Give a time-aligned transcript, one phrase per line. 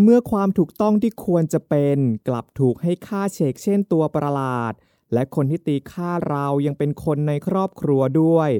[0.00, 4.72] เมื่อความถูกต้องที่ควรจะเป็นกลับถูกให้ค่าเชกเช่นตัวประหลาด
[5.12, 8.50] และคนที่ตีค่าเรายังเป็นคนในครอบครัวด้วย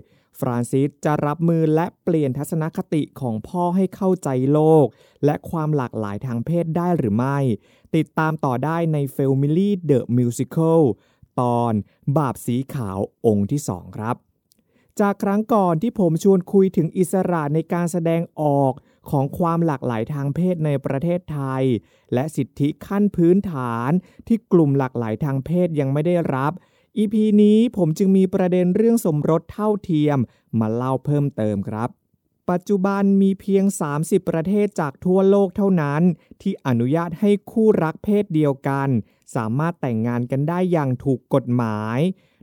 [0.41, 4.87] ฟรานซิสจะรับมือและเปลี่ยนทัศนคติของพ่อให้เข้าใจโลก
[5.25, 7.39] และความหลากหลายทางเพศได้หรือไม่
[7.97, 10.81] ติดตามต่อได้ใน f a m i l y The Musical
[11.41, 11.73] ตอน
[12.17, 14.17] บาปสีขาวองค์ที่สองครับ
[15.01, 18.73] จากครั้งก่อนที่ผมชวนคุยถึงอิสระในการแสดงออก
[19.11, 21.65] ของความหลากหลายทางเพศในประเทศไทย
[22.15, 23.91] และสิทธิขั้นพื้นฐาน
[24.27, 26.53] ที่กลุ่มหลากหลายทางเพศยังไม่ได้รับ
[26.99, 30.19] EP นี้ผมจึงมีประเด็นเรื่องสมรสเท่าเทียม
[30.61, 31.91] มาเล่าเพิ่มเติมครับ
[32.51, 33.65] ปัจจุบันมีเพียง
[33.97, 36.03] 30 ประเทศจากทั่วโลกเท่านั้น
[36.43, 38.89] ที่อนุญาตให้คู่รักเพศเดียวกัน
[39.35, 41.99] สามารถแต่งงานกันได้อย่างถูกกฎหมาย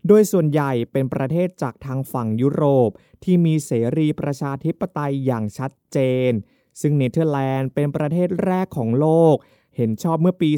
[0.07, 2.89] โดยส่วนใหญ่เป็นประเทศจากทางฝั่งยุโรป
[3.23, 5.97] ที่มีเสรีประชาธิปไตยอย่างชัดเจ
[6.29, 6.31] น
[6.81, 9.35] ซึ่งเนเธอร์แลนด์เป็นประเทศแรกของโลก
[9.75, 10.51] เห็นชอบเมื่อปี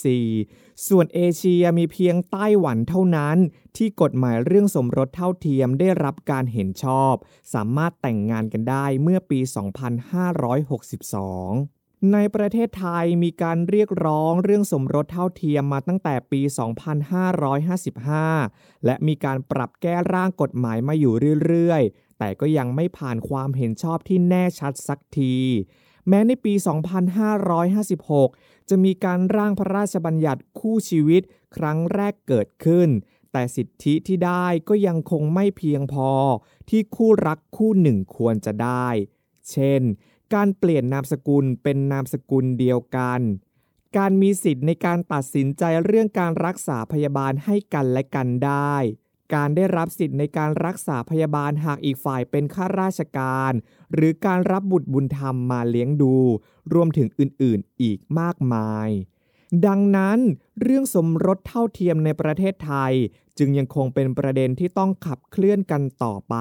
[0.00, 3.36] 2544 ส่วนเอเชียมีเพียงไต้หวันเท่านั้น
[3.76, 7.14] ที่กฎหมายเรื่องสมรสเท่าเทียมได้รับการเห็นชอบ
[7.54, 16.40] สามารถแต่งงานกันได้เมื่อปี 2562 ในประเทศไทยมีการเรียกร้องเรื่องสมรสเท่าเทียมมาตั้งแต่ปี
[18.02, 21.14] 2555 และมีการปรับแก้ร่างกฎหมายมาอยู่
[21.44, 25.36] เรื่อยๆ แต่ก็ยังไม่ผ่านความเห็นชอบที่แน่ชัดสักที
[26.08, 26.54] แม้ในปี
[28.20, 31.22] 2556 จะมีการร่างพระราชบัญญัติคู่ชีวิต
[31.56, 32.88] ครั้งแรกเกิดขึ้น
[33.32, 36.10] แต่สิทธิที่ได้ก็ยังคงไม่เพียงพอ
[36.68, 38.88] ที่คู่รักคู่หนึ่งควรจะได้
[39.50, 39.82] เช่น
[40.34, 43.20] การเปลี่ยนนามสกุลเป็นนามสกุลเดียวกัน
[43.98, 48.76] การมีสิทธิ์ในการตัดสินใจเรื่องการรักษาพยาบาลให้กันและกันได้
[49.34, 53.52] การได้รับสิทธิ์ในการรักษาพยาบาลหากอีกฝ่ายเป็นข้าราชการ
[53.94, 56.16] หรือการรับบุตรบุญธรรมมาเลี้ยงดู
[56.74, 58.88] รวมถึงอื่นๆ อีกมากมาย
[59.66, 60.18] ดังนั้น
[60.62, 62.92] เรื่องสมรสเท่าเทียมในประเทศไทย
[63.38, 66.36] จึงยังคงเป็นประเด็นที่ต้องขับเคลื่อนกันต่อไป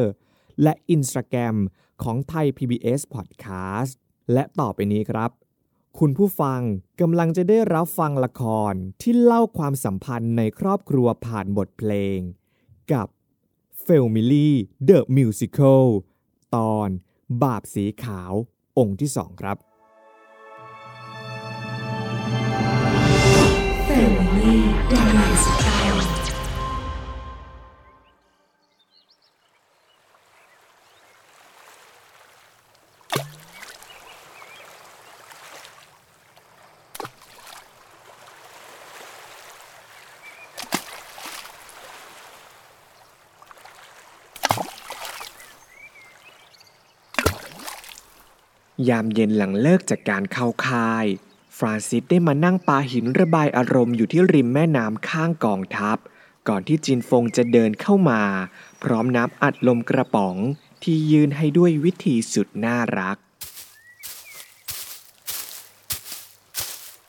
[0.63, 1.55] และ Instagram
[2.03, 3.91] ของ Thai PBS Podcast
[4.33, 5.31] และต่อไปนี้ครับ
[5.99, 6.61] คุณผู้ฟัง
[7.01, 12.19] กำลังจะได้รับฟังละครที่เล่าความสัมพันธ์ในครอบครัวผ่านบทเพลง
[12.93, 13.07] กับ
[13.85, 14.49] f a m i l y
[14.89, 15.85] The Musical
[16.55, 16.89] ตอน
[17.43, 18.33] บาปสีขาว
[18.77, 19.57] องค์ที่สองครับ
[24.51, 25.97] มิลี่ดอมิวสิคล
[48.89, 51.05] ยามเย็นหลังเลิกจากการเข้าค่าย
[51.57, 55.97] ฟรานซิสได้มานั่งปาหินระบายอารมณ์อยู่ที่ริมแม่น้ำข้างกองทัพ
[56.47, 58.21] ก่อนที่จินฟงจะเดินเข้ามา
[58.83, 60.35] พร้อมน้ำอัดลมกระป๋อง
[60.83, 63.17] ที่ยืนให้ด้วยวิธีสุดน่ารัก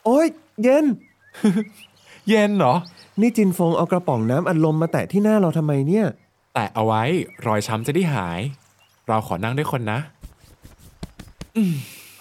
[0.04, 0.26] โอ๊ย
[0.62, 0.86] เย็น
[2.28, 2.74] เย็นเหรอ
[3.20, 6.06] นี่จินฟงเอากระป๋องน้ำอัดลมมาแตะที่หน้าเราทำไมเนี่ย
[6.54, 7.02] แต่เอาไว้
[7.46, 8.40] รอยช้ำจะได้หาย
[9.08, 9.98] เราขอนั่งด้วยคนนะ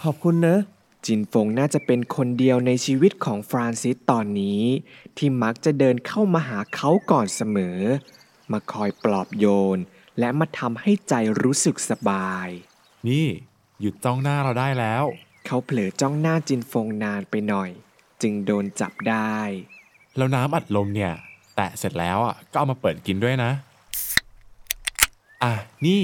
[0.03, 0.56] ขอบคุณนะ
[1.06, 4.63] จินฟงน่าจะเป็นคนเดียวในชีวิตของฟรานซิสตอนนี้
[5.18, 7.80] ที่มักจะเดินเข้ามาหาเขาก่อนเสมอ
[8.51, 9.45] มาคอยปลอบโย
[9.75, 9.77] น
[10.19, 12.48] และมาทำให้ใจรู้สึกสบาย
[13.07, 13.27] นี่
[13.80, 15.03] หยุดจ้องหน้าเราได้แล้ว
[15.45, 17.69] เขาเผลอจ้องหน้าจินฟงนานไปหน่อย
[18.21, 19.38] จึงโดนจับได้
[20.18, 21.13] แล้วน้ำอัดลมเนี่ย
[21.56, 23.51] แตะเสร็จแล้วอะก็เอามาเปิดกินด้วยนะ
[25.44, 25.53] อะ
[25.86, 26.01] นี่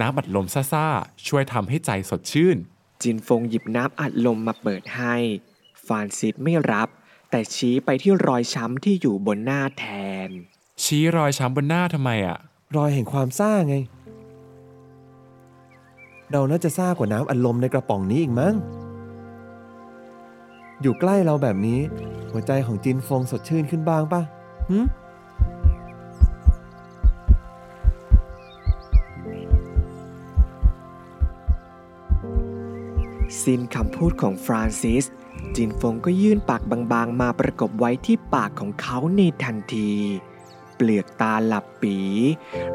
[0.00, 2.56] น้ำอัดลมซ่าๆช่วยทำให้ใจสดชื่น
[3.02, 5.14] จินฟงหยิบน้ำอัดลมมาเปิดให้
[5.86, 6.88] ฟรานซิสไม่รับ
[7.30, 9.84] แต่ชี้ไปที่รอยช้ำที่อยู่บนหน้าแท
[10.26, 10.28] น
[10.84, 12.38] ชี้รอยช้ำบนหน้าทำไมอะ
[12.76, 13.76] รอยแห่งความซ่าไง
[16.32, 18.54] เราน่าจะซ่ากว่าน้ำอัดลมในกระป๋องนี้อีกมั้ง
[20.82, 21.80] อยู่ใกล้เราแบบนี้
[22.30, 24.22] หัวใจของจินฟงสดชื่นขึ้นบ้างปะ
[24.70, 24.78] หึ
[33.48, 35.04] สิ้นคำพูดของฟรานซิส
[35.56, 36.62] จินฟงก็ยื่นปาก
[36.92, 39.92] บางๆ มาประกบไว้ที่ปากของเขาในทันที
[40.76, 41.96] เปลือกตาหลับปี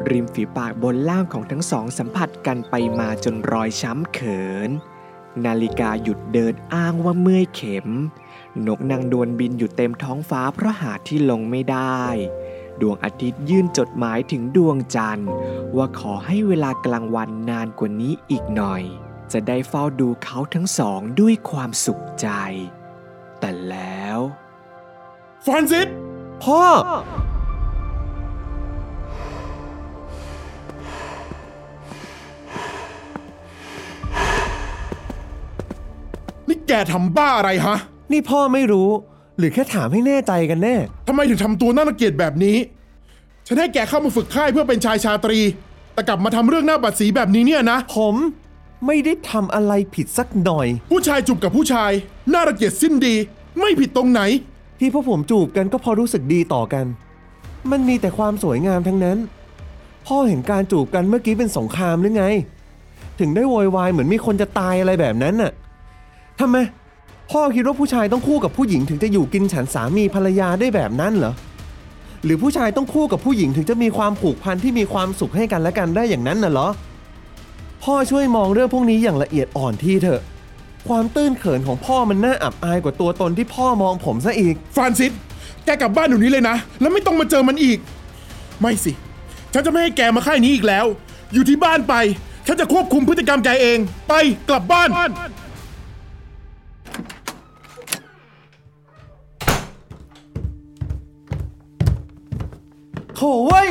[0.09, 4.69] ริมฝีปากบนล่างของทั้งสองสัมผัสกันไปมาจนรอยช้ำเขิน
[5.45, 7.87] นาฬิกาหยุดเดินอ้างว่าเมื่อยเข็ม
[8.67, 12.01] นกนางดวนบินอยู่เต็มท้องฟ้าเพราะหาที่ลงไม่ได้
[12.81, 15.29] ดวงอาทิตย์ยื่นจดหมายถึงดวงจันทร์
[15.75, 18.83] ว่าขอให้เวลากลางวันนานกว่านี้อีกหน่อย
[19.33, 22.27] จะได้เฝ้าดูเขาทั้งสองด้วยความสุขใจ
[23.39, 24.19] แต่แล้ว
[25.45, 25.87] ฟรานซิส
[26.43, 26.63] พ่อ
[36.47, 37.77] นี่แกทำบ้าอะไรฮะ
[38.11, 38.89] นี่พ่อไม่รู้
[39.37, 40.75] หรือแค่ถามให้แน่ใจกันแน่
[41.07, 42.57] ทำไมถึงทำตัวน่ารังเกียจแบบนี้
[43.47, 45.39] ฉันให้แกเข้ามาฝึกค่ายเพื่อเป็นชายชาตรี
[45.93, 48.15] แต่กลับมาทำเรื่องหน้าบัดสีแบบนี้เนี่ยนะ ผม
[48.85, 51.91] ไม่ได้ทำอะไรผิดสักหน่อย ผู้ชายจูบกับผู้ชาย
[52.33, 53.15] น่ารังเกียจสิ้นดี
[53.59, 54.21] ไม่ผิดตรงไหน
[54.79, 56.85] ที่พวกผมจูบกันก็เพอรู้สึกดีต่อกัน
[57.71, 59.17] มันมีแต่ความสวยงามทั้งนั้น
[60.07, 62.25] พ่อเห็นการจูบกันเมื่อกี้เป็นสงครามหรือไง
[63.19, 65.51] ถึงได้โวยวายเหมือนมีคนจะตายอะไรแบบนั้นน่ะ
[66.39, 66.57] ทำไม
[67.31, 71.33] พ่อคิดว่าผู้ชายต้องคู่กับผู้หญิงถึงจะอยู่กินฉันสามีภรรยาได้แบบนั้นเหรอ
[72.23, 76.67] หรือผู้ชายต้องคู่กับผู้หญิงถึงจะมีความผูกพันที่มีความสุขให้กันและกันได้อย่างนั้นน่ะเหรอ
[77.83, 80.21] พ่อช่วยมองเรื่องพวกนี้อย่างละเอียดอ่อนทีเถอะ
[80.87, 85.11] ความตื้นเขินของพ่อมันน่าอับอายกว่าตัวตนที่พ่อมองผมซะอีก ฟรานซิส
[85.65, 87.77] แกกลับบ้านเดี๋ยวนี้เลยนะ แล้วไม่ต้องมาเจอมันอีก
[88.61, 88.91] ไม่สิ
[89.53, 90.85] ฉันจะไม่ให้แกมาค่ายนี้อีกแล้ว
[91.33, 91.93] อยู่ที่บ้านไป
[92.47, 93.77] ฉันจะควบคุมพฤติกรรมแกเอง
[94.09, 94.13] ไป
[94.49, 94.89] กลับบ้าน
[103.15, 103.69] โถ่เว้ย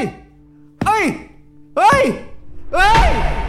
[0.86, 1.04] เอ้ย
[1.78, 2.02] เอ้ย
[2.74, 3.41] เอ้ย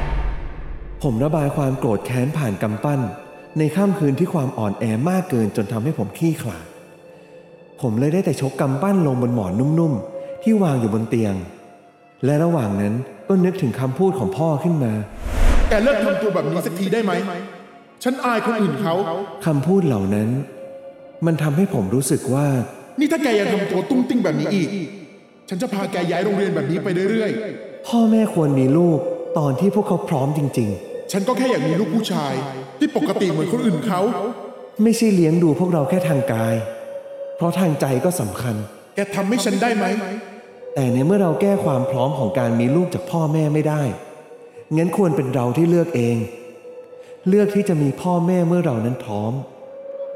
[1.04, 3.02] ผมระบายความโกรธแค้นผ่านกำปั้น
[3.58, 6.66] ในค่ำคืนที่ความอ่อนแอมากเกินจนทำให้ผมขี้ขลาด
[7.82, 11.36] ผมเลยได้แต่ชกกำปั้นลงบนหมอนนุ่มๆ ที่วางอยู่บนเตียง
[12.26, 12.94] และระหว่างนั้น
[13.28, 14.94] ก็นึกถึงคำพูดของพ่อขึ้นมา
[15.70, 17.12] แกเลิกทำตัวแบบนี้สักทีได้ไหม
[18.04, 18.94] ฉันอายคนอื่นเขา
[19.46, 20.30] คำพูดเหล่านั้น
[21.26, 22.48] มันทำให้ผมรู้สึกว่า
[23.00, 24.68] นี่ถ้าแกยังทำตัวตุ้งติ้งแบบนี้อีก
[25.50, 27.32] ฉันจะพาแกย้ายโรงเรียนแบบนี้ไปเรื่อย
[27.88, 29.00] พ่อแม่ควรมีลูก
[29.38, 32.34] ตอนที่พวกเขาพร้อมจริง ๆ ฉันก็แค่อยากมีลูกผู้ชาย
[32.80, 36.56] ที่ปกติเหมือนคนอื่นเขาๆไม่ใช่เลี้ยงดูพวกเราแค่ทางกาย
[37.38, 38.56] เพราะทางใจก็สำคัญ
[38.96, 39.86] แกทำให้ฉันได้ไหม
[40.76, 43.82] แต่ในเมื่อเราแก้ความพร้อมของการมีลูกจากพ่อแม่ไม่ได้
[44.76, 46.18] งั้นควรเป็นเราที่เลือกเอง
[47.30, 49.34] เลือกที่จะมีพ่อแม่เมื่อเรานั้นพร้อม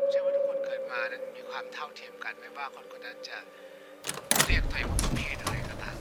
[0.09, 3.37] เชื่อว่าทุกคนเกิดมานั้นมีความเท่าเทียมกันไม่ว่าคนคนนั้นจะ
[4.47, 5.97] เรียกตัวเองว่าเป็นเพศอะไรก็ตาม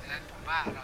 [0.00, 0.82] ดังนั้นผมว่าเรา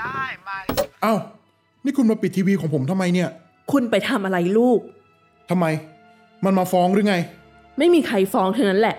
[0.00, 1.14] ได้มากที่สุดเอ้า
[1.84, 3.28] นี่คุณมาปิดทีวีของผมทำไมเนี่ย
[3.72, 4.80] คุณไปทำอะไรลูก
[5.50, 5.66] ทำไม
[6.44, 7.16] มันมาฟ้องหรือไง
[7.78, 8.96] ไม่มีใครฟ้องเท่านั้นแหละ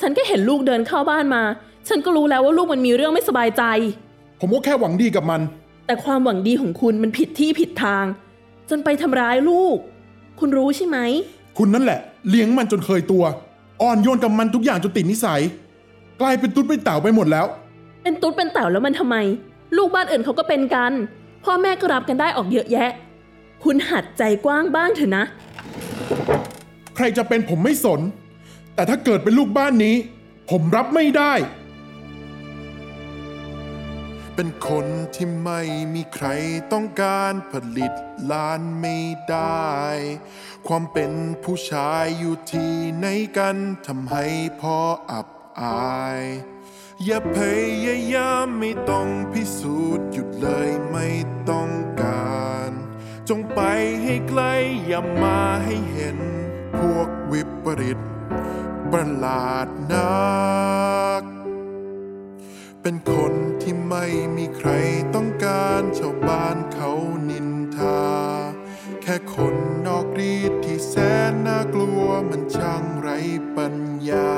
[0.00, 1.42] ฉันก็เห็นลูกเดินเข้าบ้านมา
[1.88, 3.62] ฉันก็รู้แล้วว่าลูกมันมีเรื่องไม่สบายใจ
[4.40, 5.40] ผมก็แค่หวังดีกับมัน
[5.86, 8.04] แต่ความหวังดีของคุณมันผิดที่ผิดทาง
[8.70, 9.76] จนไปทำร้ายลูก
[10.40, 10.98] คุณรู้ใช่ไหม
[11.58, 13.24] คุณนั่นแหละ เลี้ยงมันจนเคยตัว
[13.82, 15.40] อ่อนโยนกับมันทุกอย่างจนติดนิสัย
[16.20, 17.46] กลายเป็นตุ๊ดเป็นเต่าไปหมดแล้ว
[18.02, 19.16] เป็นตุ๊ดเป็นเต่าแล้วมันทำไม
[19.76, 20.92] ลูกบ้านอื่นเขาก็เป็นกัน
[21.44, 22.90] พ่อแม่ก็รับกันได้ออกเยอะแยะ
[23.64, 25.24] คุณหัดใจกว้างบ้างเถอะนะ
[26.96, 28.00] ใครจะเป็นผมไม่สน
[28.74, 29.96] แต่ถ้าเกิดเป็นลูกบ้านนี้
[30.50, 31.32] ผมรับไม่ได้
[34.34, 35.60] เป็นคนที่ไม่
[35.94, 36.26] มีใคร
[36.72, 37.92] ต้องการผลิต
[38.32, 38.96] ล้านไม่
[39.30, 39.70] ได้
[40.68, 41.12] ความเป็น
[41.44, 43.06] ผู้ชายอยู่ที่ไหน
[43.38, 44.24] กันทำให้
[44.60, 44.76] พ่อ
[45.10, 45.28] อับ
[45.60, 46.20] อาย
[47.06, 47.38] อย่าพ
[47.86, 51.08] ยายามไม่ต้องพิสูจน์หยุดเลยไม่
[51.50, 51.70] ต้อง
[52.02, 52.70] การ
[53.28, 53.60] จงไป
[54.02, 54.42] ให้ไกล
[54.86, 56.18] อย่ามาให้เห็น
[56.78, 58.00] พวกวิปริต
[58.92, 60.32] ประหลาดนั
[61.20, 61.22] ก
[62.82, 63.32] เป็นคน
[63.62, 64.06] ที่ไม่
[64.36, 64.70] มีใคร
[65.14, 66.92] ต้องการชาวบ้านเขา
[67.30, 68.02] นินทา
[69.02, 69.54] แค่คน
[69.86, 70.94] นอกรีดที่แส
[71.30, 73.08] นน่ากลัวมันช่างไร
[73.56, 73.76] ปัญ
[74.10, 74.32] ญา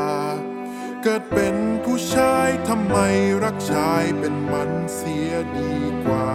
[1.03, 1.57] เกิดเป็น
[1.97, 2.99] ผู้ชายทำไม
[3.45, 5.75] รักชายเป็นมันเสียดี
[6.05, 6.33] กว่า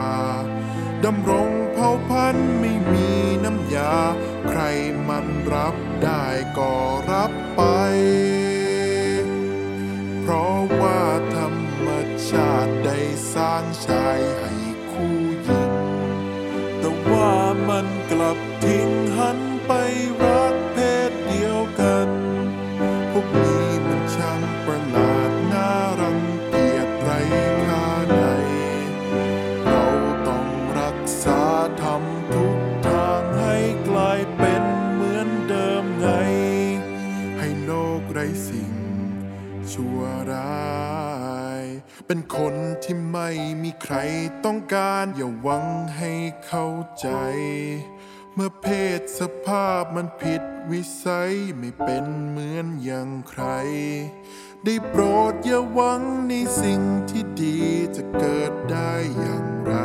[1.05, 3.09] ดำรงเผ่าพันธุ์ไม่มี
[3.45, 3.95] น้ำยา
[4.49, 4.61] ใคร
[5.09, 6.25] มันรับได้
[6.57, 6.73] ก็
[7.11, 7.61] รับไป
[10.19, 11.01] เพราะว่า
[11.35, 11.87] ธรรม
[12.29, 12.97] ชาติได้
[13.33, 14.53] สร้างชายให้
[14.91, 15.71] คู่หญิง
[16.79, 17.33] แต่ว่า
[17.69, 19.71] มันกลับทิ้งหันไป
[20.19, 20.28] รัก
[39.79, 41.63] ชั่วร้าย
[42.07, 43.29] เป็นคนที่ไม่
[43.63, 43.95] มีใคร
[44.45, 45.65] ต้องการ อย่าหวัง
[45.98, 46.12] ให้
[46.45, 46.67] เข้า
[47.00, 47.07] ใจ
[48.33, 48.67] เมื่อเพ
[49.00, 53.43] ศสภาพมันผิดวิสัยไม่เป็นเหมือนอย่างใคร
[54.63, 57.59] ได้โปรดอย่าหวังในสิ่งที่ดี
[57.95, 59.75] จะเกิดได้อย่างไร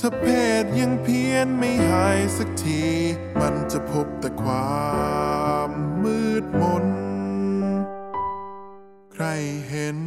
[0.00, 0.26] ถ้าเพ
[0.62, 2.82] ศยังเพี้ยนไม่หายสักที
[3.40, 4.82] มันจะพบแต่ควา
[5.68, 5.70] ม
[6.02, 6.31] มืด
[9.22, 9.24] ร
[9.68, 9.98] เห็น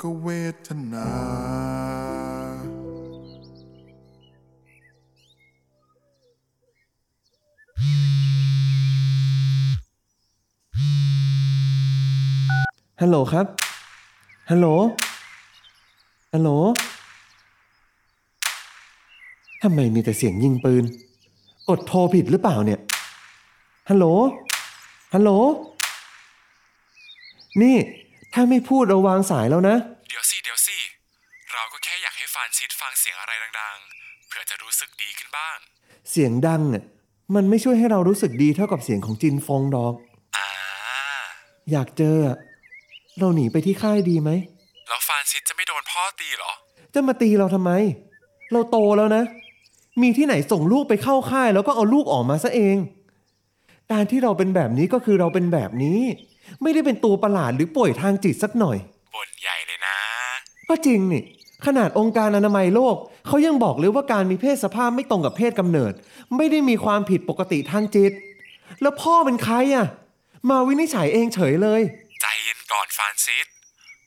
[0.00, 0.28] ก็เว
[0.66, 1.08] ทนา
[13.00, 13.46] ฮัลโหลครับ
[14.50, 14.66] ฮัลโหล
[16.34, 16.50] ฮัลโหล
[19.62, 20.84] ทำไมมีแต่เสียงยิงปืน
[21.68, 22.80] กดโทรผิดหรือเปล่าเนี่ย
[23.88, 24.04] ฮัลโหล
[25.14, 25.30] ฮัลโหล
[27.60, 27.76] นี่
[28.34, 29.76] ถ้าไม่พูดเราวางสายแล้วนะ
[30.08, 30.78] เดี๋ยวสิเดี๋ยวสิ
[31.52, 35.58] เราก็แค่อยากให้ฟานซิดฟังเสียงอะไรดังๆเผื่อจะรู้สึกดีขึ้นบ้าง
[36.10, 36.84] เสียงดังอะ
[37.34, 39.94] มันไม่ช่วยให้เรารู้สึกดีเท่ากับเสียงของจินฟงดอก
[40.36, 40.48] อ่า
[41.72, 42.36] อยากเจออะ
[43.18, 44.30] เราหนีไปที่ค่ายดีไหม
[44.88, 46.52] แล้วฟานซิดจะไม่โดนพ่อตีเหรอ
[46.94, 47.70] จะมาตีเราทำไม
[48.52, 49.22] เราโตแล้วนะ
[50.02, 52.76] มีที่ไหนส่งลูกไปเข้าค่ายแล้วก็เอาลูกออกมาซะเอง
[53.92, 56.00] การที่เราเป็นแบบนี้ก็คือเราเป็นแบบนี้
[56.62, 58.78] ไม่ได้เป็นตัวประหลาดหรือป่วยทางจิตสักหน่อย
[59.14, 59.96] บ่นใหญ่เลยนะ
[60.68, 61.24] ก็จริงนี่
[61.66, 62.96] ขนาดองค์การอนามัยโลก
[63.26, 65.92] เขายังบอกเลยว่าการมีเพศสภาพไม่ตรงกับเพศกำเนิด
[66.36, 68.12] ไม่ได้มีความผิดปกติทางจิต
[68.82, 69.86] แล้วพ่อเป็นใครอะ
[70.50, 71.80] มาวินิจฉัยเองเฉยเลย
[72.20, 73.46] ใจเย็นก่อนฟานซิด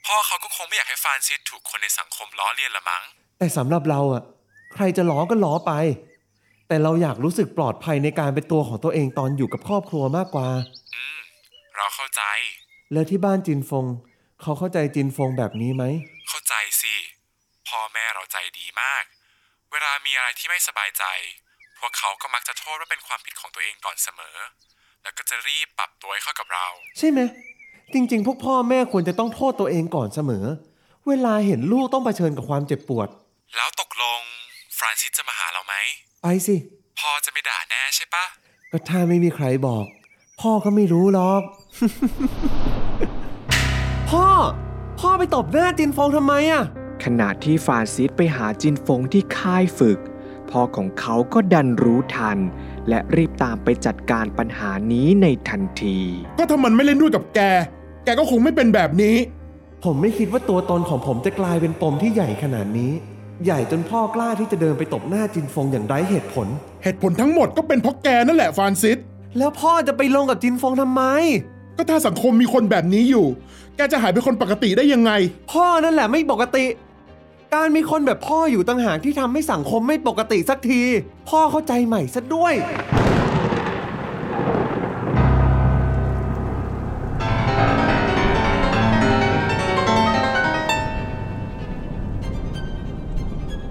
[0.06, 3.04] พ่อเขาก็คงไม่อยากให้ฟานซิดถูกคนในสังคมล้อเลียนละมั้ง
[3.40, 4.24] แต่สำหรับเราอะ
[4.74, 5.74] ใครจะล้อก็ล้อไป
[6.68, 10.85] แต่เราอยากรู้สึกปลอดภัยในการเป็นตัวของตัวเองตอนอยู่กับครอบครัวมากกว่าอืม
[11.78, 12.24] เราเข้าใจ
[12.94, 13.86] แล้วที่บ้านจินฟง
[14.42, 15.84] เขาเข้าใจจินฟงแบบนี้ไหม
[16.30, 16.96] เข้าใจสิ
[17.68, 19.04] พ่อแม่เราใจดีมาก
[19.72, 21.04] เวลามีอะไรที่ไม่สบายใจ
[21.80, 24.36] พวกเขาก็มักจะโทษว่าเป็นความผิดของตัวเองก่อนเสมอ
[25.04, 26.68] แล้วก็จะรีบปรับตัวให้เข้ากับเรา
[26.98, 27.20] ใช่ไหม
[27.94, 30.46] จริงๆ พวกพ่อแม่ควรจะต้องโทษตัวเองก่อนเสมอ
[31.08, 33.10] เวลาเห็นลูกต้องเผชิญกับความเจ็บปวด
[33.56, 34.22] แล้วตกลง
[34.78, 35.76] ฟรานซิสจะมาหาเราไหม
[36.22, 36.56] ไปสิ
[37.00, 38.26] พ่อจะไม่ด่าแน่ใช่ปะ
[38.72, 39.86] ก็ถ้าไม่มีใครบอก
[40.42, 41.42] พ่อก็ไม่รู้หรอก
[44.10, 44.28] พ่อ
[45.00, 46.64] พ่อไปตบหน้าจินฟงทำไมอะ
[47.04, 50.00] ขณะที่ฟรานซิสไปหาจินฟงที่ค่ายฝึก
[50.50, 52.38] พ่อของเขาก็ดันรู้ทัน
[52.90, 55.98] และรีบตามไปจัดการปัญหานี้ในทันที
[56.38, 57.40] ก็ถ้ามันไม่เล่นด้วยกับแก
[58.06, 59.16] แกก็คงไม่เป็นแบบนี้
[59.86, 62.92] ผมไม่คิดว่าตัวตนของผมจะกลายเป็นปมที่ใหญ่ขนาดนี้
[63.46, 66.48] ใหญ่จนพ่อกล้าที่จะเดินไปตบหน้าจินฟงอย่างไร้เหตุผล
[66.84, 68.98] เหตุผลทั้งหมดก็เป็นเพราะแกนั่นแหละฟรานซิส
[69.38, 71.02] แล้วพ่อจะไปลงกับจินฟงทำไม
[71.78, 73.26] ก็ถ้าสังคมมีคนแบบนี้อยู่
[73.76, 75.12] แกจะหายเป็นคนปกติได้ยังไง
[75.52, 76.66] พ่อนั่นแหละไม่ปกติ
[77.54, 80.82] การมีคนแบบพ่ออยู่ต่างหากที่ทำให้สังคมไม่ปกติสักที
[81.30, 82.54] พ่อเข้าใจใหม่ซะด้วย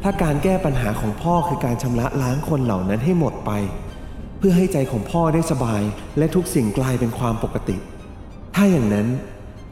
[0.02, 3.50] ถ้าการแก้ปัญหาของพ่อคือการชำระล้างคนเหล่านั้นให้หมดไป
[3.83, 5.82] เพื่อให้ใจของพ่อได้สบาย
[6.18, 7.76] และทุกสิ่งกลายเป็นความปกติ
[8.54, 9.06] ถ้าอย่างนั้น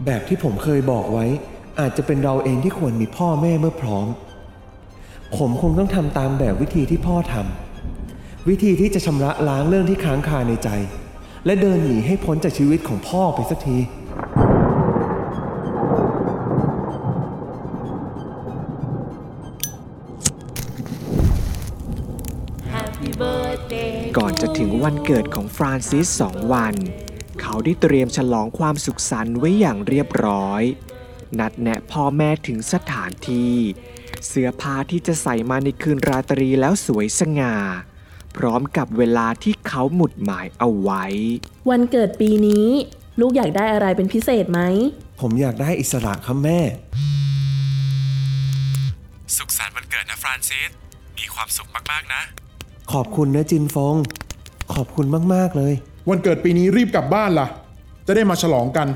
[0.05, 1.27] แบบที่ผมเคยบอกไว้
[1.81, 4.07] อาจจะเป็นเราเองที่ควรมีพ่อแม่เมื่อพร้อม
[5.37, 10.69] ผมคงต้องทำตามแบบวิธีที่พ่อทำวิธีที่จะชำระล้างเรื่องที่ค้างคาในใจ
[11.47, 13.77] และเดินหนีให้พ้นจากชีวิตของพ่อไปสักที
[24.83, 26.75] วันเกิดของฟรานซิสสองวัน
[27.41, 30.63] เขาได้เตรียมฉลองความสุขสันต์ไว้อย่างเรียบร้อย
[31.39, 33.55] นัดแนะพ่อแม่ถึงสถานที่
[34.27, 37.57] เสื้อผ้าที่จะใส่มาในคืนราตรีแล้วสวยสง่า
[38.37, 41.05] พร้อมกับเวลาที่เขาหมุดหมายเอาไว้
[41.71, 42.69] วันเกิดปีนี้
[43.21, 44.61] ลูกอยากได้อะไรเป็นพิเศษไหม
[45.21, 46.61] ผมอยากได้อิสระครับแม่
[49.37, 50.71] สุขสันต์วันเกิดนะฟรานซิส
[51.19, 52.23] มีความสุขมากๆนะ
[52.93, 53.97] ขอบคุณนะจินฟง
[54.75, 55.73] ขอบคุณมากๆเลย
[56.09, 57.47] วันเกิดปีนี้รีบกลับบ้านล่ะ
[58.07, 58.89] จะได้มาฉลองกัน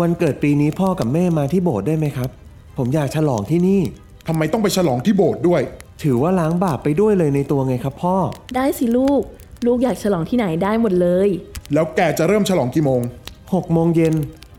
[0.00, 2.30] วันเกิดปีนี้พ่อกับแม่มาที่โบสถ์ได้ไหมครับ
[2.76, 3.80] ผมอยากฉลองที่นี่
[4.28, 5.62] ทำไมต้องไปฉลองที่โบสถ์ด้วย
[6.02, 8.16] ถือว่าล้างบาปไปด้วยเลยในตัวไงครับพ่อ
[8.56, 9.22] ได้สิลูก
[9.66, 11.28] ลูกอยากฉลองที่ไหนได้หมดเลย
[11.72, 13.00] แล้วแกจะเริ่มฉลองกี่โมง
[13.36, 14.14] 6โมงเย็น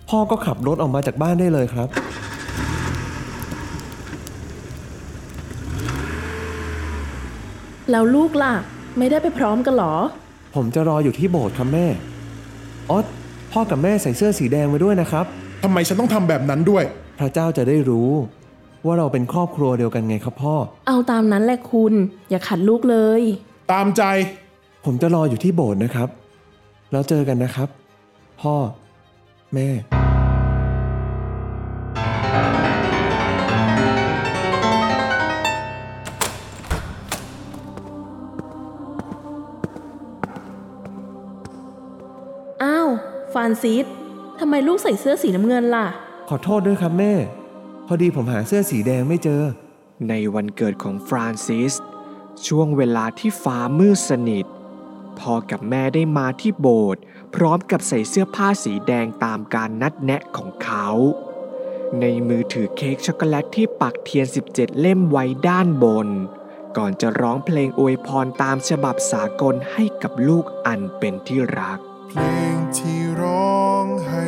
[0.09, 1.87] พ่อก็ขับรถออกมาจากบ้านได้เลยครับ
[7.91, 8.53] แล้วลูกล่ะ
[8.97, 9.95] ไม่ได้ไปพร้อมกันเหรอ
[10.55, 11.87] ผมจะรออยู่ที่โบสถ์ครับแม่
[12.91, 13.05] ออส
[13.51, 15.25] พ่อกับแม่ใส่เสื้อสีแดงมาด้วยนะครับ
[15.63, 16.83] ทำไมฉันต้องทำแบบนั้นด้วย
[17.19, 18.09] พระเจ้าจะได้รู้
[18.85, 20.55] ว่าเราเป็นครอบครัวเดียวกันไงครับพ่อ
[20.87, 21.93] เอาตามนั้นแหละคุณ
[22.29, 23.21] อย่าขัดลูกเลย
[23.71, 24.03] ตามใจ
[24.85, 26.09] ผมจะรออยู่ที่โบสถ์นะครับ
[26.91, 27.69] แล้วเจอกันนะครับ
[28.41, 28.55] พ่อ
[29.53, 43.85] แม่าวฟรานซิส
[44.39, 45.87] ทำไมลูกใส่เสื้อสีน้ำเงินล่ะ
[46.29, 47.13] ขอโทษด้วยครับแม่
[47.87, 49.41] พอดีผมหาเสื้อสีแดงไม่เจอ
[50.09, 51.73] ในวันเกิดของฟรานซิส
[52.47, 54.45] ช่วงเวลาที่ฟ้ามืดสนิท
[55.19, 57.01] พ่อกับแม่ได้มาที่โบสถ์
[57.35, 60.87] พร้อมกับใส่เสื้อผ้าสีแดงตามการนัดแนะของเขา
[61.99, 66.09] ในมือถือเค้กช็อกโกแลตที่ปักเทียน 17 เล่มไว้ด้านบน
[66.77, 71.79] ก่อนจะร้องเพลงอวยพรตามฉบับสากลให้กับลูกอันเป็นที่รัก
[72.17, 74.25] เพลงที่ร้องให้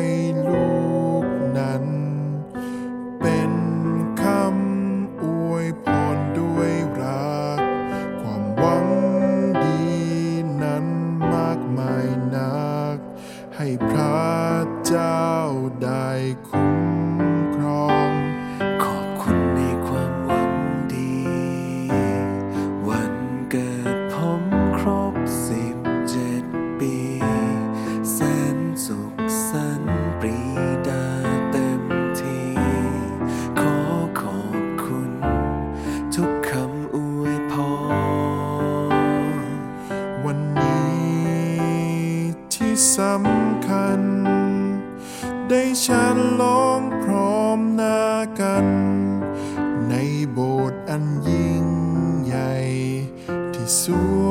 [53.84, 53.86] ส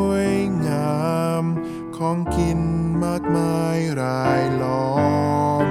[0.07, 0.33] วย
[0.67, 1.01] งา
[1.41, 1.43] ม
[1.97, 2.61] ของกิน
[3.03, 4.97] มากมายรายล้อ
[5.65, 5.67] ม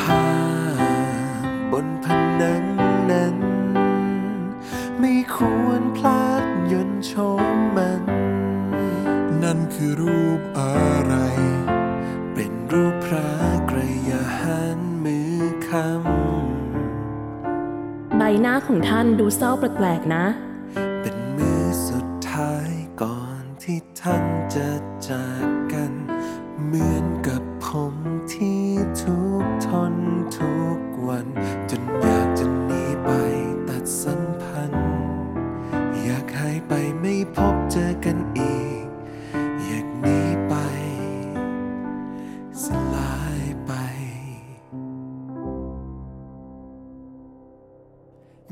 [0.00, 0.30] ภา
[1.42, 2.06] พบนผ
[2.40, 2.64] นัง
[3.10, 3.36] นั้น
[5.00, 7.14] ไม่ควรพลาดยนช
[7.54, 8.02] มมัน
[9.42, 11.14] นั่นคือรูปอะไร
[12.34, 13.30] เป็นรูปพระ
[13.70, 20.26] กระยาหันมือคำใบหน้าของท่านดูเศร้าแปลกๆนะ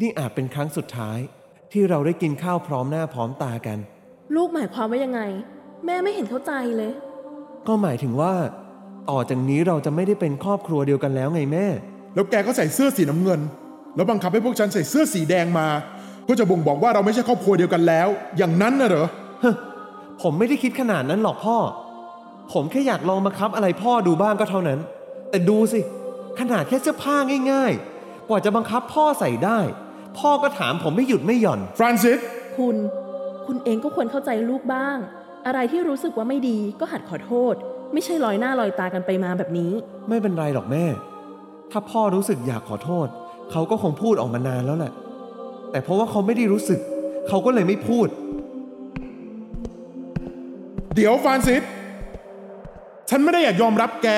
[0.04, 1.18] นี่อาจเป็นครั้งสุดท้าย
[1.72, 3.78] ที่เราได้กินข้าวพร้อมหน้าพร้อมตากัน
[4.36, 5.20] ลูกหมายความว่ายังไง
[5.86, 6.92] แม่ไม่เห็นเข้าใจเลย
[7.66, 8.32] ก็หมายถึงว่า
[9.10, 11.66] ต่อจากนี้เราจะไม่ได้เป็นครอบครัวเดียวกันแล้วไงแม่
[12.14, 13.40] แล้วแกก็ใส่เสื้อสีน้ำเงิน
[13.96, 15.66] แล้วบังคับให้พวกฉันใส่เสื้อสีแดงมา
[16.24, 19.06] เพื่อจะบ่งบอกว่าเราไม่ใช่ครอบครัวเดียวกันแล้ว อย่างนั้นน่ะเหรอ
[20.22, 21.56] ผมไม่ได้คิดขนาดนั้นหรอกพ่อ
[22.52, 24.78] ผมแค่อยากลองบังคับอะไรพ่อดูบ้างก็เท่านั้น
[25.30, 25.80] แต่ดูสิ
[26.38, 27.16] ขนาดแค่เสื้อผ้า
[27.52, 29.58] ง่าย ๆ กว่าจะบังคับพ่อใส่ได้
[30.18, 32.18] พ่อก็ถามผมไม่หยุดไม่หย่อน ฟรานซิส
[32.56, 32.76] คุณ
[33.46, 34.96] คุณเองก็ควรเข้าใจลูกบ้าง
[35.46, 37.54] อะไรที่รู้สึกว่าไม่ดีก็หัดขอโทษ
[37.92, 39.72] ไม่ใช่ลอยหน้าลอยตากันไปมาแบบนี้
[40.08, 40.84] ไม่เป็นไรหรอกแม่
[41.70, 43.06] ถ้าพ่อรู้สึกอยากขอโทษ
[43.50, 44.92] เขาก็คงพูดออกมานานแล้วแหละ
[45.70, 46.80] แต่เพราะว่าเขาไม่ได้รู้สึก
[47.28, 48.08] เขาก็เลยไม่พูด
[50.94, 51.62] เดี๋ยวฟรานซิส
[53.10, 54.08] ฉันไม่ได้อยากยอมรับแก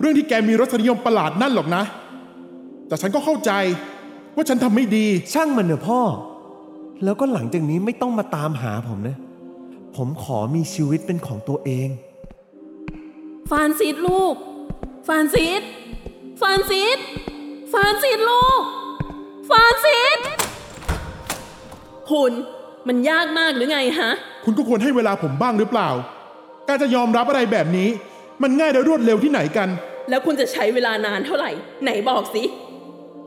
[0.00, 1.82] เรื่องที่แกมีรสนิยมประหลาดนั่นหรอกนะ
[2.88, 3.52] แต่ฉันก็เข้าใจ
[4.36, 6.00] ว่าฉันทำไม่ดี ช่างมันเถอะพ่อ
[7.04, 9.16] แล้วก็หลังจากนี้ไม่ต้องมาตามหาผมนะ
[9.96, 11.88] ผมขอมีชีวิตเป็นของตัวเอง
[13.50, 14.34] ฟรานซิสลูก
[15.08, 15.62] ฟรานซิส
[16.40, 16.98] ฟรานซิส
[17.72, 18.62] ฟรานซิสลูก
[19.48, 20.18] ฟรานซิส
[22.10, 22.32] คุณ
[22.88, 24.10] มันยากมากหรือไงฮะ
[24.44, 25.90] คุณก็ควรให้เวลาผมบ้างหรือเปล่า
[26.68, 27.88] การจะยอมรับอะไรแบบนี้
[28.42, 29.68] มันง่ายและรวดเร็วที่ไหนกัน
[30.10, 31.50] แล้วคุณจะใช้เวลานานเท่าไหร่
[31.84, 32.42] ไหนบอกสิ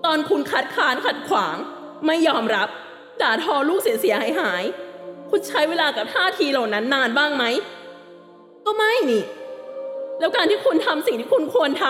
[0.08, 1.56] ตอนคุณคัดค้านขัดขวาง
[2.06, 2.68] ไม่ยอมรับ
[3.22, 7.44] ด่าทอลูกเสียเสียหายหายๆคุณใช้เวลากับท่าทีเหล่านั้นนานบ้างไหม
[8.66, 9.24] ก็ไม่นี่
[10.20, 11.86] แล้วการที่คุณทำสิ่งที่คุณควรท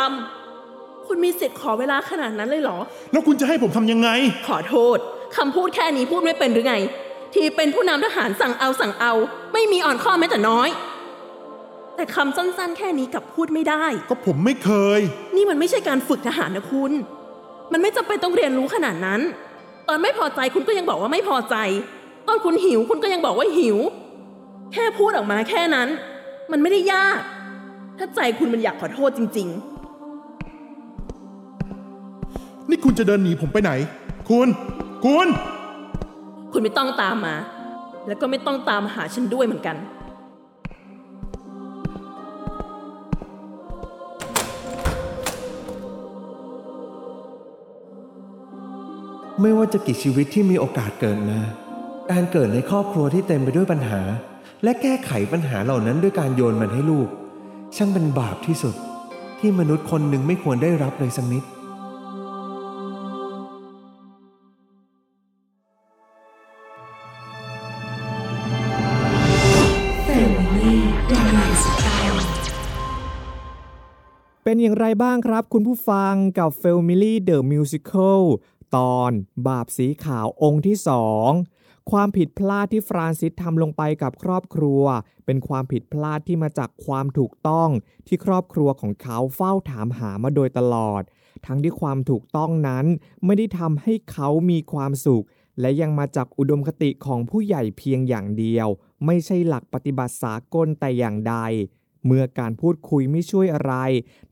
[0.51, 2.77] ำคุณมีสิทธิ์ขอเวลาขนาดนั้นเลยเหรอ
[3.11, 4.09] แล้วคุณจะให้ผมทำยังไง
[4.47, 4.97] ขอโทษ
[5.37, 6.75] คำพูดแค่นี้พูดไม่เป็นหรือไง
[7.33, 9.13] ที่เป็นผู้นำทหารสั่งเอาสั่งเอา
[9.53, 10.69] ไม่มีอ่อนข้อแม้แต่น้อย
[11.95, 14.99] แต่คำสั้นๆ แค่นี้กลับพูดไม่ได้ ก็ผมไม่เคย
[15.35, 16.93] นี่มันไม่ใช่การฝึกทหารนะคุณ
[17.71, 19.21] มันไม่จำเป็นต้องเรียนรู้ขนาดนั้น
[19.87, 21.55] ตอนไม่พอใจคุณก็ยังบอกว่าไม่พอใจ
[22.27, 23.77] ตอนคุณหิวคุณก็ยังบอกว่าหิว
[24.73, 25.87] แค่พูดออกมาแค่นั้น
[26.51, 27.19] มันไม่ได้ยาก
[27.97, 29.49] ถ้าใจคุณมันอยากขอโทษจริง
[32.69, 33.71] นี่คุณจะเดินหนีผมไปไหน
[34.29, 34.47] คุณ
[35.05, 37.35] คุณๆคุณไม่ต้องตามมา
[38.07, 39.75] แล้วก็ไม่ต้องตามหาฉันด้วยเหมือนกัน
[49.41, 51.39] ไม่ว่าจะกี่ชีวิตที่มีโอกาสเกิดมา
[52.11, 54.01] การเกิดในครอบครัวที่เต็มไปด้วยปัญหา
[54.63, 57.07] และแก้ไขปัญหาเหล่านั้นด้วยการโยนมันให้ลูก
[57.75, 58.75] ช่างเป็นบาปที่สุด
[59.39, 61.43] ที่มนุษย์คนหนึ่งไม่ควรได้รับเลยสักนิด
[74.43, 78.21] เป็นอย่างไรบ้างครับคุณผู้ฟังกับ Family The Musical
[78.75, 79.11] ตอน
[79.47, 81.29] บาปสีขาวองค์ที่สอง
[81.91, 84.83] ความผิดพลาดที่ฟรานซิสทำลงไปกับครอบครัว
[85.25, 87.69] เป็นความผิดพลาดที่มาจากความถูกต้อง
[88.07, 91.01] ที่ครอบครัวของเขาเฝ้าถามหามาโดยตลอด
[91.45, 92.85] ทั้งที่ความถูกต้องนั้น
[93.25, 95.25] ไม่ได้ทำให้เขามีความสุข
[95.59, 98.67] และยังมาจากอุดมคติของผู้ใหญ่เพียงอย่างเดียว
[99.05, 101.35] ไม่ใช่หลักปฏิบัติสากลแต่อย่างใด
[102.05, 103.73] เมื่อการพูดคุยไม่ช่วยอะไร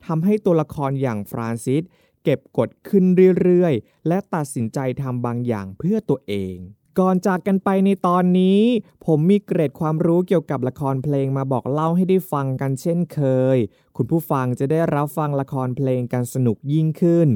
[0.06, 1.82] ทำให้ตัวละครอย่างฟรานซิส
[2.28, 3.04] เก็บกดขึ้น
[3.40, 6.56] เรื่อยๆ และตัดสินใจทำบางอย่างเพื่อตัวเอง
[6.98, 8.60] ก่อนจากกันไปในตอนนี้
[9.06, 13.20] ผมมีเกร็ดความรู้เกี่ยวกับละครเพลงมาบอกเล่าให้ได้ฟังกันเช่นเค
[13.56, 13.58] ย
[13.96, 17.28] คุณผู้ฟังจะได้รับฟังละครเพลงกันสนุกยิ่งขึ้น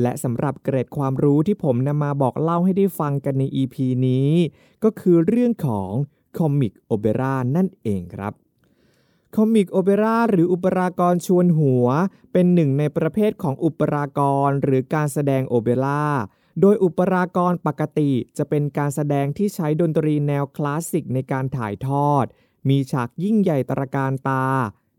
[0.00, 3.76] และสำหรับเกร็ดความรู้ที่ผมนำมาบอกเล่าให้ได้ฟังกันใน EP
[4.06, 4.30] นี้
[4.84, 5.90] ก็คือเรื่องของ
[6.38, 8.32] คอมิกโอเปร่านั่นเองครับ
[9.36, 11.86] คอมิกโอเปร่าหรืออุปรากรชวนหัว
[12.32, 16.04] เป็นหนึ่งในประเภทของอุปรากรหรือการแสดงโอเปร่า
[16.60, 22.24] โดยอุปรากรปกติจะเป็นการแสดงที่ใช้ดนตรีแนวคลาสสิกในการถ่ายทอด
[22.68, 24.46] มีฉากยิ่งใหญ่ตระการตา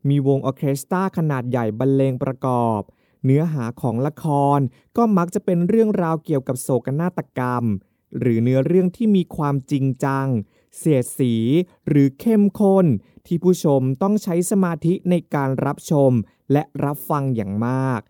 [0.09, 2.81] มีวงออเคสตราขนาดใหญ่บรรเลงประกอบ
[3.25, 4.25] เนื้อหาของละค
[4.57, 4.59] ร
[4.97, 7.63] ก็มักจะเป็นเรื่องราวเกี่ยวกับโศกนาฏกรรม
[8.19, 10.27] หรือเนื้อเรื่องที่มีความจริงจัง
[10.77, 11.33] เสียดสี
[11.87, 12.85] หรือเข้มข้น
[13.25, 16.11] ที่ผู้ชมต้องใช้สมาธิในการรับชม
[16.51, 18.01] และรับฟังอย่างมาก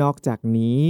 [0.00, 0.80] นอกจากนี้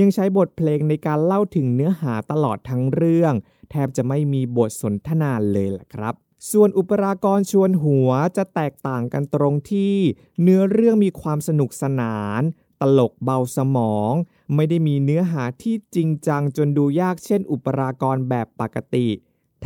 [0.00, 3.34] ยังใช้บทเพลงในการเล่าถึงเนื้อหาตลอดทั้งเรื่อง
[3.70, 6.14] แทบจะไม่มีบทสนทนาเลยล่ะครับ
[6.50, 9.94] ส่วนอุปรากรชวนหัวจะแตกต่างกันตรงที่
[10.42, 12.42] เนื้อเรื่องมีความสนุกสนาน
[12.80, 14.12] ตลกเบาสมอง
[14.54, 19.08] ไม่ได้มีเนื้อหาที่จริงจังจนดูยากเช่น อุปรากรแบบปกติ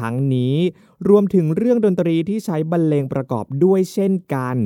[0.01, 0.57] ทั้งนี้
[1.09, 4.57] รวมถึงเรื่องดนตรีที่ใช้บรรเลงประกอบด้วยเช่นกัน